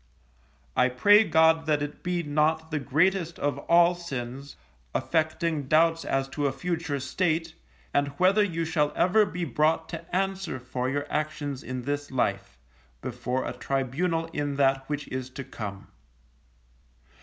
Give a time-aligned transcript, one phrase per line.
[0.75, 4.55] I pray God that it be not the greatest of all sins,
[4.95, 7.53] affecting doubts as to a future state,
[7.93, 12.57] and whether you shall ever be brought to answer for your actions in this life,
[13.03, 15.87] before a tribunal in that which is to come.